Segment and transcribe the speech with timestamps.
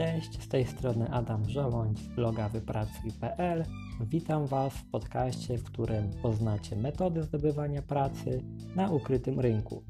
[0.00, 3.64] Cześć, z tej strony Adam Żołądź z bloga wypracuj.pl.
[4.00, 8.42] Witam Was w podcaście, w którym poznacie metody zdobywania pracy
[8.76, 9.82] na ukrytym rynku.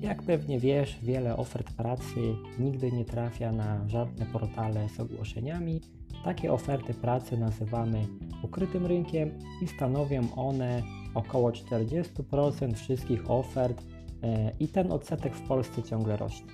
[0.00, 5.80] Jak pewnie wiesz, wiele ofert pracy nigdy nie trafia na żadne portale z ogłoszeniami.
[6.24, 8.06] Takie oferty pracy nazywamy
[8.42, 10.82] ukrytym rynkiem i stanowią one
[11.14, 13.82] około 40% wszystkich ofert
[14.22, 16.46] e, i ten odsetek w Polsce ciągle rośnie.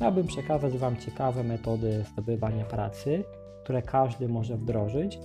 [0.00, 3.24] Chciałbym przekazać Wam ciekawe metody zdobywania pracy,
[3.62, 5.18] które każdy może wdrożyć.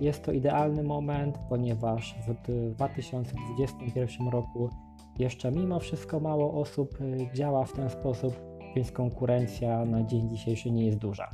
[0.00, 2.34] Jest to idealny moment, ponieważ w
[2.74, 4.70] 2021 roku
[5.18, 8.40] jeszcze mimo wszystko mało osób y, działa w ten sposób,
[8.76, 11.30] więc konkurencja na dzień dzisiejszy nie jest duża.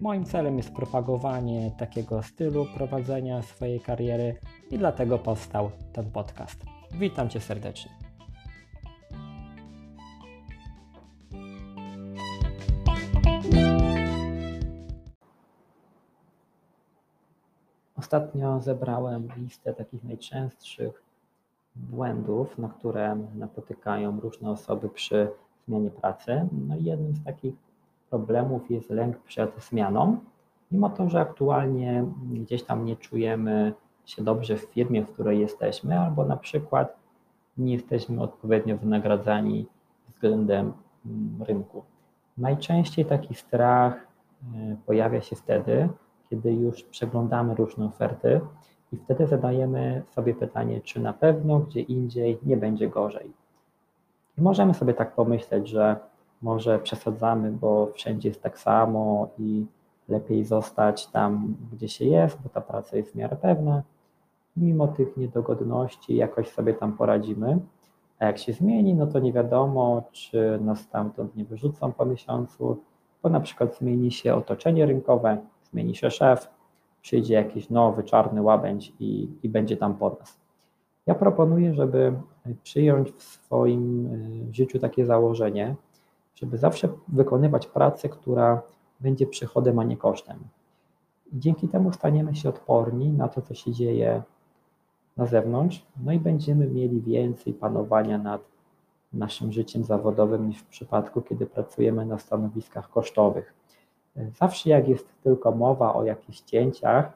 [0.00, 4.36] Moim celem jest propagowanie takiego stylu prowadzenia swojej kariery
[4.70, 6.64] i dlatego powstał ten podcast.
[6.92, 8.01] Witam Cię serdecznie.
[18.12, 21.02] Ostatnio zebrałem listę takich najczęstszych
[21.76, 25.28] błędów, na które napotykają różne osoby przy
[25.68, 26.48] zmianie pracy.
[26.68, 27.54] No i jednym z takich
[28.10, 30.16] problemów jest lęk przed zmianą.
[30.72, 33.72] Mimo to, że aktualnie gdzieś tam nie czujemy
[34.04, 36.96] się dobrze w firmie, w której jesteśmy, albo na przykład
[37.58, 39.66] nie jesteśmy odpowiednio wynagradzani
[40.08, 40.72] względem
[41.06, 41.82] mm, rynku.
[42.38, 45.88] Najczęściej taki strach e, pojawia się wtedy,
[46.32, 48.40] kiedy już przeglądamy różne oferty
[48.92, 53.30] i wtedy zadajemy sobie pytanie, czy na pewno gdzie indziej nie będzie gorzej.
[54.38, 55.96] I możemy sobie tak pomyśleć, że
[56.42, 59.66] może przesadzamy, bo wszędzie jest tak samo i
[60.08, 63.82] lepiej zostać tam, gdzie się jest, bo ta praca jest w miarę pewna.
[64.56, 67.58] Mimo tych niedogodności jakoś sobie tam poradzimy.
[68.18, 72.76] A jak się zmieni, no to nie wiadomo, czy nas stamtąd nie wyrzucą po miesiącu,
[73.22, 75.38] bo na przykład zmieni się otoczenie rynkowe,
[75.72, 76.48] zmieni się szef,
[77.02, 80.40] przyjdzie jakiś nowy czarny łabędź i, i będzie tam po nas.
[81.06, 82.14] Ja proponuję, żeby
[82.62, 84.06] przyjąć w swoim
[84.50, 85.76] y, życiu takie założenie,
[86.34, 88.62] żeby zawsze wykonywać pracę, która
[89.00, 90.38] będzie przychodem, a nie kosztem.
[91.32, 94.22] Dzięki temu staniemy się odporni na to, co się dzieje
[95.16, 98.42] na zewnątrz, no i będziemy mieli więcej panowania nad
[99.12, 103.54] naszym życiem zawodowym niż w przypadku, kiedy pracujemy na stanowiskach kosztowych.
[104.16, 107.12] Zawsze jak jest tylko mowa o jakichś cięciach,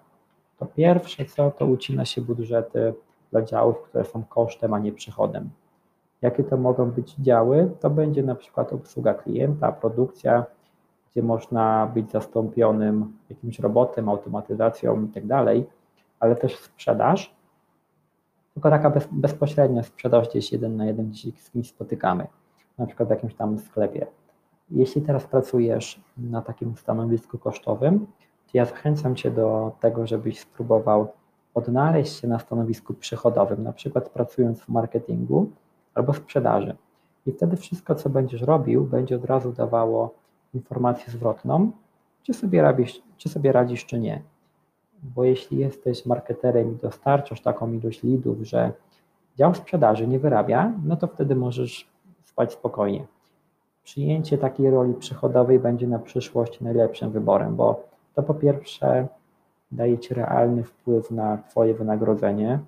[0.59, 2.95] to pierwsze co, to ucina się budżety
[3.31, 5.51] dla działów, które są kosztem, a nie przychodem.
[6.23, 7.71] Jakie to mogą być działy?
[7.81, 10.47] To będzie na przykład obsługa klienta, produkcja,
[11.11, 15.47] gdzie można być zastąpionym jakimś robotem, automatyzacją itd., tak
[16.21, 17.35] ale też sprzedaż,
[18.55, 22.27] tylko taka bez, bezpośrednia sprzedaż gdzieś jeden na jeden, gdzieś z kimś spotykamy,
[22.79, 24.07] na przykład w jakimś tam sklepie.
[24.71, 28.07] Jeśli teraz pracujesz na takim stanowisku kosztowym,
[28.47, 31.09] to ja zachęcam Cię do tego, żebyś spróbował
[31.55, 35.51] odnaleźć się na stanowisku przychodowym, na przykład pracując w marketingu
[35.95, 36.77] albo sprzedaży.
[37.27, 40.15] I wtedy wszystko, co będziesz robił, będzie od razu dawało
[40.55, 41.71] informację zwrotną,
[42.23, 44.23] czy sobie, radzisz, czy sobie radzisz, czy nie.
[45.03, 48.73] Bo jeśli jesteś marketerem i dostarczasz taką ilość lidów, że
[49.37, 51.89] dział sprzedaży nie wyrabia, no to wtedy możesz
[52.25, 53.07] spać spokojnie
[53.87, 59.09] przyjęcie takiej roli przychodowej będzie na przyszłość najlepszym wyborem, bo to po pierwsze
[59.73, 62.59] daje Ci realny wpływ na Twoje wynagrodzenie,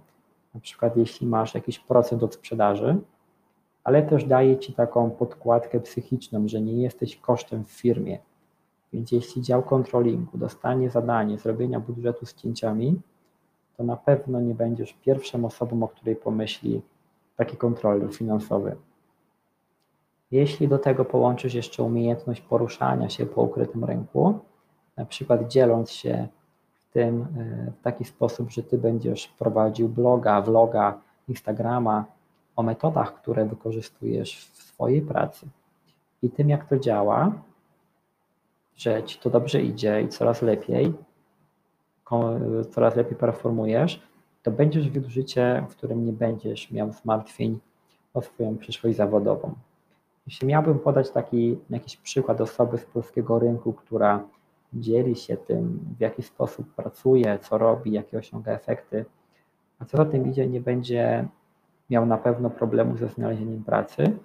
[0.54, 2.96] na przykład jeśli masz jakiś procent od sprzedaży,
[3.84, 8.18] ale też daje Ci taką podkładkę psychiczną, że nie jesteś kosztem w firmie.
[8.92, 13.00] Więc jeśli dział kontrolingu dostanie zadanie zrobienia budżetu z cięciami,
[13.76, 16.82] to na pewno nie będziesz pierwszą osobą, o której pomyśli
[17.36, 18.76] taki kontroler finansowy.
[20.30, 24.38] Jeśli do tego połączysz jeszcze umiejętność poruszania się po ukrytym rynku,
[24.96, 26.28] na przykład dzieląc się
[26.74, 32.04] w tym e, w taki sposób, że ty będziesz prowadził bloga, vloga, Instagrama
[32.56, 35.46] o metodach, które wykorzystujesz w swojej pracy
[36.22, 37.32] i tym, jak to działa,
[38.76, 40.94] że ci to dobrze idzie i coraz lepiej,
[42.70, 44.02] coraz lepiej performujesz,
[44.42, 47.58] to będziesz wiódł życie, w którym nie będziesz miał zmartwień
[48.14, 49.54] o swoją przyszłość zawodową.
[50.28, 54.24] Jeśli miałbym podać taki jakiś przykład osoby z polskiego rynku, która
[54.72, 59.04] dzieli się tym, w jaki sposób pracuje, co robi, jakie osiąga efekty,
[59.78, 61.28] a co za tym idzie, nie będzie
[61.90, 64.18] miał na pewno problemu ze znalezieniem pracy,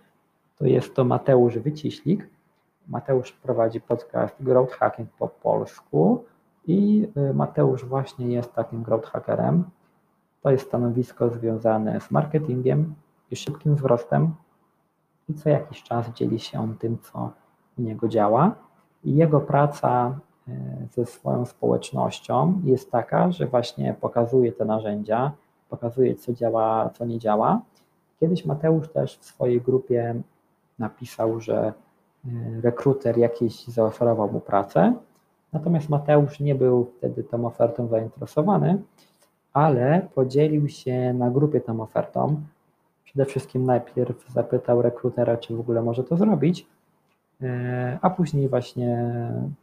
[0.58, 2.28] to jest to Mateusz Wyciślik.
[2.88, 6.24] Mateusz prowadzi podcast Growth Hacking po polsku
[6.68, 9.64] i y, Mateusz właśnie jest takim growth hackerem.
[10.42, 12.96] To jest stanowisko związane z marketingiem
[13.32, 14.34] i szybkim wzrostem
[15.30, 17.32] i co jakiś czas dzieli się on tym, co
[17.78, 18.56] u niego działa.
[19.04, 20.20] I jego praca
[20.92, 25.32] ze swoją społecznością jest taka, że właśnie pokazuje te narzędzia,
[25.70, 27.62] pokazuje co działa, co nie działa.
[28.20, 30.16] Kiedyś Mateusz też w swojej grupie
[30.80, 31.74] napisał, że
[32.62, 34.94] rekruter jakiś zaoferował mu pracę,
[35.54, 38.82] natomiast Mateusz nie był wtedy tą ofertą zainteresowany,
[39.54, 42.42] ale podzielił się na grupie tą ofertą.
[43.14, 46.68] Przede wszystkim najpierw zapytał rekrutera, czy w ogóle może to zrobić,
[47.42, 49.14] e, a później właśnie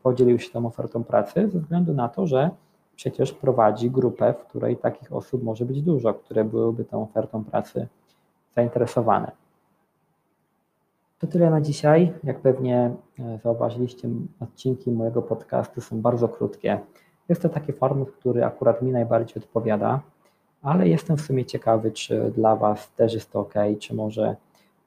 [0.02, 2.50] podzielił się tą ofertą pracy ze względu na to, że
[2.96, 7.88] przecież prowadzi grupę, w której takich osób może być dużo, które byłyby tą ofertą pracy
[8.56, 9.32] zainteresowane.
[11.18, 12.12] To tyle na dzisiaj.
[12.24, 14.08] Jak pewnie e, zauważyliście,
[14.40, 16.80] odcinki mojego podcastu są bardzo krótkie.
[17.28, 20.00] Jest to taki format, który akurat mi najbardziej odpowiada,
[20.62, 24.36] ale jestem w sumie ciekawy, czy dla Was też jest to ok, czy może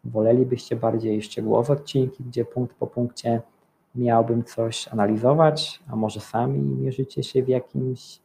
[0.03, 3.41] wolelibyście bardziej szczegółowe odcinki, gdzie punkt po punkcie
[3.95, 8.19] miałbym coś analizować, a może sami mierzycie się w jakimś,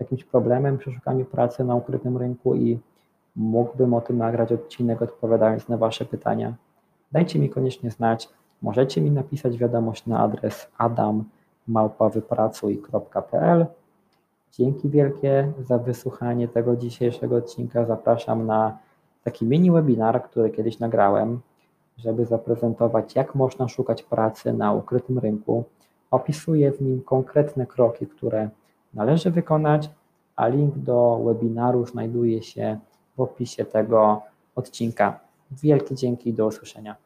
[0.00, 2.78] jakimś problemem przy szukaniu pracy na ukrytym rynku i
[3.36, 6.54] mógłbym o tym nagrać odcinek odpowiadając na Wasze pytania.
[7.12, 8.28] Dajcie mi koniecznie znać.
[8.62, 13.66] Możecie mi napisać wiadomość na adres adam.wypracuj.pl
[14.52, 17.84] Dzięki wielkie za wysłuchanie tego dzisiejszego odcinka.
[17.84, 18.78] Zapraszam na
[19.24, 21.40] taki mini webinar, który kiedyś nagrałem,
[21.96, 25.64] żeby zaprezentować, jak można szukać pracy na ukrytym rynku.
[26.10, 28.50] Opisuję w nim konkretne kroki, które
[28.94, 29.90] należy wykonać,
[30.36, 32.78] a link do webinaru znajduje się
[33.16, 34.22] w opisie tego
[34.56, 35.20] odcinka.
[35.50, 36.96] Wielkie dzięki i do usłyszenia.